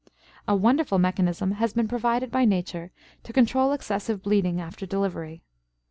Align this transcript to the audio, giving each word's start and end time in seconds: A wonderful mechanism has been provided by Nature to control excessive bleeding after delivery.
A 0.47 0.55
wonderful 0.55 0.97
mechanism 0.97 1.51
has 1.51 1.73
been 1.73 1.87
provided 1.87 2.31
by 2.31 2.43
Nature 2.43 2.89
to 3.21 3.31
control 3.31 3.71
excessive 3.71 4.23
bleeding 4.23 4.59
after 4.59 4.87
delivery. 4.87 5.43